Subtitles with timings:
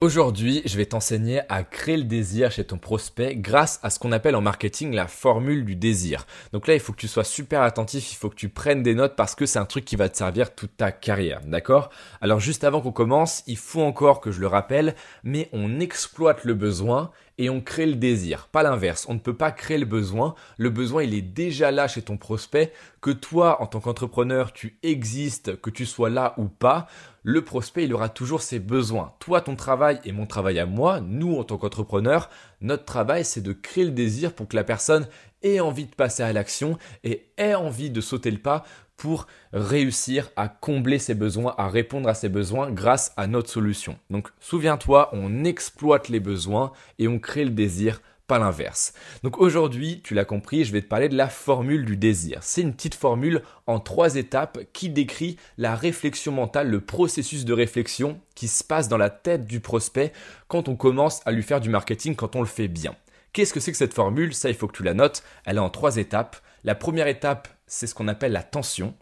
[0.00, 4.12] Aujourd'hui, je vais t'enseigner à créer le désir chez ton prospect grâce à ce qu'on
[4.12, 6.24] appelle en marketing la formule du désir.
[6.52, 8.94] Donc là, il faut que tu sois super attentif, il faut que tu prennes des
[8.94, 11.90] notes parce que c'est un truc qui va te servir toute ta carrière, d'accord?
[12.20, 16.44] Alors juste avant qu'on commence, il faut encore que je le rappelle, mais on exploite
[16.44, 19.04] le besoin et on crée le désir, pas l'inverse.
[19.08, 20.34] On ne peut pas créer le besoin.
[20.58, 22.72] Le besoin, il est déjà là chez ton prospect.
[23.00, 26.88] Que toi, en tant qu'entrepreneur, tu existes, que tu sois là ou pas,
[27.28, 29.12] le prospect, il aura toujours ses besoins.
[29.18, 32.30] Toi, ton travail et mon travail à moi, nous, en tant qu'entrepreneurs,
[32.62, 35.06] notre travail, c'est de créer le désir pour que la personne
[35.42, 38.64] ait envie de passer à l'action et ait envie de sauter le pas
[38.96, 43.98] pour réussir à combler ses besoins, à répondre à ses besoins grâce à notre solution.
[44.08, 48.92] Donc souviens-toi, on exploite les besoins et on crée le désir pas l'inverse.
[49.24, 52.38] Donc aujourd'hui, tu l'as compris, je vais te parler de la formule du désir.
[52.42, 57.52] C'est une petite formule en trois étapes qui décrit la réflexion mentale, le processus de
[57.54, 60.12] réflexion qui se passe dans la tête du prospect
[60.46, 62.94] quand on commence à lui faire du marketing, quand on le fait bien.
[63.32, 64.34] Qu'est-ce que c'est que cette formule?
[64.34, 65.22] Ça, il faut que tu la notes.
[65.44, 66.36] Elle est en trois étapes.
[66.64, 68.94] La première étape, c'est ce qu'on appelle la tension.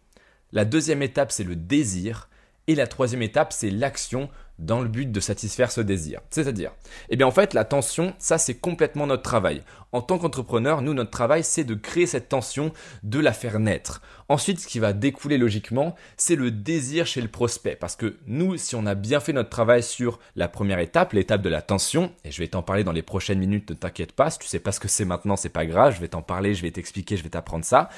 [0.53, 2.29] La deuxième étape, c'est le désir.
[2.69, 6.21] Et la troisième étape, c'est l'action dans le but de satisfaire ce désir.
[6.31, 6.73] C'est-à-dire,
[7.11, 9.63] eh bien en fait, la tension, ça c'est complètement notre travail.
[9.93, 14.03] En tant qu'entrepreneur, nous, notre travail, c'est de créer cette tension, de la faire naître.
[14.29, 17.77] Ensuite, ce qui va découler logiquement, c'est le désir chez le prospect.
[17.77, 21.43] Parce que nous, si on a bien fait notre travail sur la première étape, l'étape
[21.43, 24.31] de la tension, et je vais t'en parler dans les prochaines minutes, ne t'inquiète pas,
[24.31, 26.55] si tu sais pas ce que c'est maintenant, c'est pas grave, je vais t'en parler,
[26.55, 27.89] je vais t'expliquer, je vais t'apprendre ça.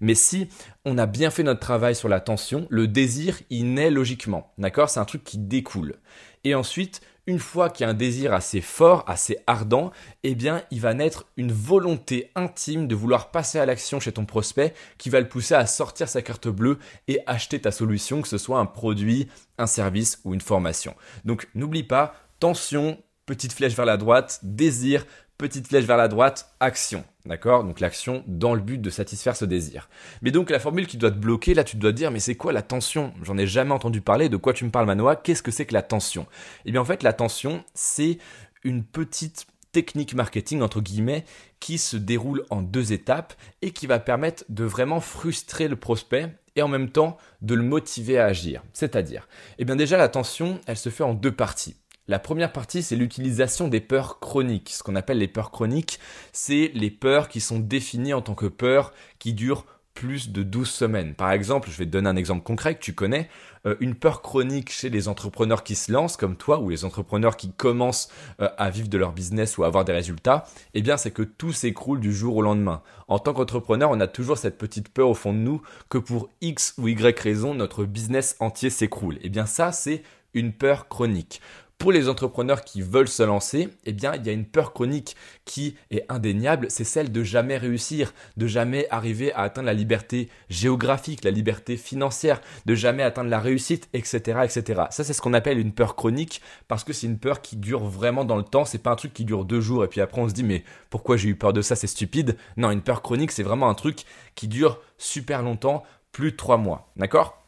[0.00, 0.48] Mais si
[0.84, 4.52] on a bien fait notre travail sur la tension, le désir, il naît logiquement.
[4.58, 4.90] D'accord?
[4.90, 5.96] C'est un truc qui découle.
[6.44, 9.92] Et ensuite, une fois qu'il y a un désir assez fort, assez ardent,
[10.24, 14.26] eh bien, il va naître une volonté intime de vouloir passer à l'action chez ton
[14.26, 16.78] prospect qui va le pousser à sortir sa carte bleue
[17.08, 20.94] et acheter ta solution, que ce soit un produit, un service ou une formation.
[21.24, 25.06] Donc, n'oublie pas, tension, petite flèche vers la droite, désir,
[25.38, 27.04] petite flèche vers la droite, action.
[27.26, 27.64] D'accord?
[27.64, 29.88] Donc l'action dans le but de satisfaire ce désir.
[30.20, 32.34] Mais donc la formule qui doit te bloquer, là tu dois te dire mais c'est
[32.34, 33.14] quoi la tension?
[33.22, 35.16] J'en ai jamais entendu parler, de quoi tu me parles Manoa?
[35.16, 36.26] Qu'est-ce que c'est que la tension?
[36.66, 38.18] Eh bien en fait la tension c'est
[38.62, 41.24] une petite technique marketing entre guillemets
[41.60, 43.32] qui se déroule en deux étapes
[43.62, 47.62] et qui va permettre de vraiment frustrer le prospect et en même temps de le
[47.62, 48.62] motiver à agir.
[48.74, 49.28] C'est-à-dire,
[49.58, 51.76] eh bien déjà la tension, elle se fait en deux parties.
[52.06, 54.68] La première partie, c'est l'utilisation des peurs chroniques.
[54.68, 55.98] Ce qu'on appelle les peurs chroniques,
[56.32, 60.68] c'est les peurs qui sont définies en tant que peurs qui durent plus de 12
[60.68, 61.14] semaines.
[61.14, 63.30] Par exemple, je vais te donner un exemple concret que tu connais,
[63.64, 67.38] euh, une peur chronique chez les entrepreneurs qui se lancent comme toi ou les entrepreneurs
[67.38, 68.10] qui commencent
[68.42, 70.44] euh, à vivre de leur business ou à avoir des résultats,
[70.74, 72.82] eh bien c'est que tout s'écroule du jour au lendemain.
[73.08, 76.28] En tant qu'entrepreneur, on a toujours cette petite peur au fond de nous que pour
[76.42, 79.18] X ou Y raison, notre business entier s'écroule.
[79.22, 80.02] Eh bien ça, c'est
[80.34, 81.40] une peur chronique.
[81.78, 85.16] Pour les entrepreneurs qui veulent se lancer, eh bien, il y a une peur chronique
[85.44, 90.30] qui est indéniable, c'est celle de jamais réussir, de jamais arriver à atteindre la liberté
[90.48, 94.84] géographique, la liberté financière, de jamais atteindre la réussite, etc., etc.
[94.90, 97.84] Ça, c'est ce qu'on appelle une peur chronique parce que c'est une peur qui dure
[97.84, 98.64] vraiment dans le temps.
[98.64, 100.64] C'est pas un truc qui dure deux jours et puis après on se dit mais
[100.90, 102.36] pourquoi j'ai eu peur de ça, c'est stupide.
[102.56, 104.04] Non, une peur chronique, c'est vraiment un truc
[104.36, 106.88] qui dure super longtemps, plus de trois mois.
[106.96, 107.43] D'accord?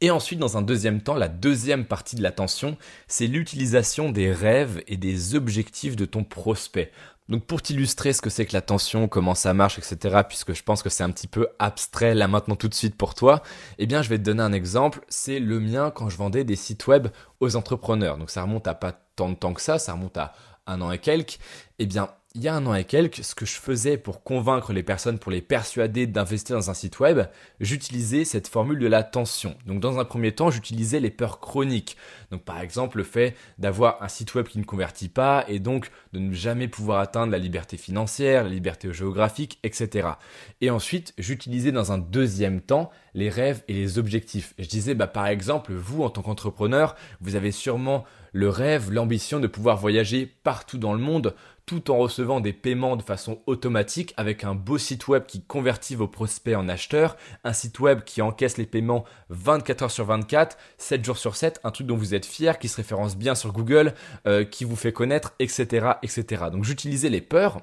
[0.00, 4.82] Et ensuite, dans un deuxième temps, la deuxième partie de l'attention, c'est l'utilisation des rêves
[4.88, 6.90] et des objectifs de ton prospect.
[7.28, 10.82] Donc pour t'illustrer ce que c'est que l'attention, comment ça marche, etc., puisque je pense
[10.82, 13.42] que c'est un petit peu abstrait là maintenant tout de suite pour toi,
[13.78, 16.56] eh bien je vais te donner un exemple, c'est le mien quand je vendais des
[16.56, 17.06] sites web
[17.38, 18.18] aux entrepreneurs.
[18.18, 20.32] Donc ça remonte à pas tant de temps que ça, ça remonte à
[20.66, 21.38] un an et quelques.
[21.78, 24.72] Eh bien il y a un an et quelques, ce que je faisais pour convaincre
[24.72, 27.22] les personnes, pour les persuader d'investir dans un site web,
[27.58, 29.56] j'utilisais cette formule de l'attention.
[29.66, 31.96] Donc dans un premier temps, j'utilisais les peurs chroniques.
[32.30, 35.90] Donc par exemple le fait d'avoir un site web qui ne convertit pas et donc
[36.12, 40.10] de ne jamais pouvoir atteindre la liberté financière, la liberté géographique, etc.
[40.60, 44.54] Et ensuite, j'utilisais dans un deuxième temps les rêves et les objectifs.
[44.58, 49.40] Je disais, bah, par exemple, vous en tant qu'entrepreneur, vous avez sûrement le rêve, l'ambition
[49.40, 51.34] de pouvoir voyager partout dans le monde
[51.70, 55.94] tout en recevant des paiements de façon automatique avec un beau site web qui convertit
[55.94, 60.58] vos prospects en acheteurs, un site web qui encaisse les paiements 24 heures sur 24,
[60.78, 63.52] 7 jours sur 7, un truc dont vous êtes fier, qui se référence bien sur
[63.52, 63.94] Google,
[64.26, 66.46] euh, qui vous fait connaître, etc., etc.
[66.50, 67.60] Donc j'utilisais les peurs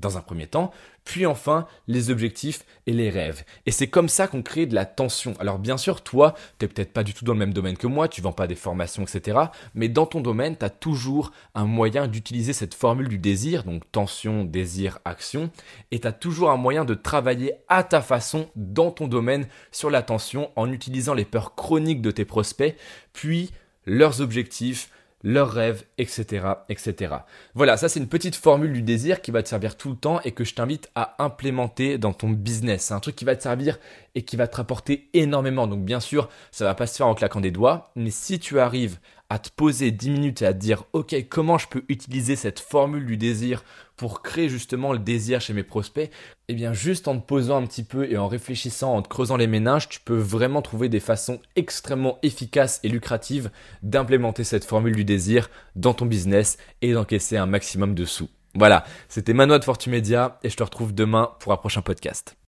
[0.00, 0.72] dans un premier temps,
[1.04, 3.44] puis enfin les objectifs et les rêves.
[3.66, 5.34] Et c'est comme ça qu'on crée de la tension.
[5.38, 8.08] Alors bien sûr, toi, t'es peut-être pas du tout dans le même domaine que moi,
[8.08, 9.38] tu vends pas des formations, etc.
[9.74, 13.82] Mais dans ton domaine, tu as toujours un moyen d'utiliser cette formule du désir, donc
[13.92, 15.50] tension, désir, action,
[15.90, 19.90] et tu as toujours un moyen de travailler à ta façon dans ton domaine sur
[19.90, 22.76] la tension en utilisant les peurs chroniques de tes prospects,
[23.12, 23.52] puis
[23.86, 24.90] leurs objectifs,
[25.24, 27.14] leurs rêves, etc., etc.
[27.54, 30.20] Voilà, ça c'est une petite formule du désir qui va te servir tout le temps
[30.22, 32.84] et que je t'invite à implémenter dans ton business.
[32.84, 33.78] C'est un truc qui va te servir
[34.14, 35.66] et qui va te rapporter énormément.
[35.66, 38.60] Donc bien sûr, ça va pas se faire en claquant des doigts, mais si tu
[38.60, 38.98] arrives
[39.30, 42.60] à te poser 10 minutes et à te dire ok comment je peux utiliser cette
[42.60, 43.64] formule du désir
[43.96, 46.10] pour créer justement le désir chez mes prospects,
[46.48, 49.36] eh bien juste en te posant un petit peu et en réfléchissant, en te creusant
[49.36, 53.50] les méninges, tu peux vraiment trouver des façons extrêmement efficaces et lucratives
[53.82, 58.28] d'implémenter cette formule du désir dans ton business et d'encaisser un maximum de sous.
[58.56, 62.36] Voilà, c'était Manoa de Fortumedia et je te retrouve demain pour un prochain podcast.